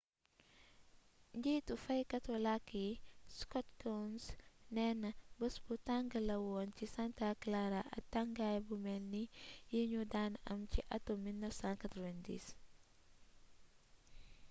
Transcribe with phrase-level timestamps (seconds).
[1.37, 2.89] njiitu faykatu lakk yi
[3.37, 4.23] scott kouns
[4.75, 9.23] néena bés bu tang la woon ci santa clara ak tangaay bu mel ni
[9.71, 12.45] yi ñu dan am ci attum 1990